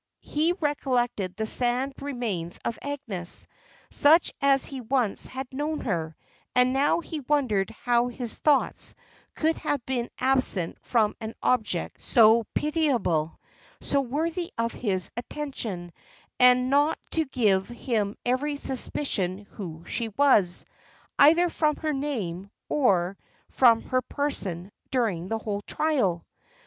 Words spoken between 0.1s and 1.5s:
He recollected the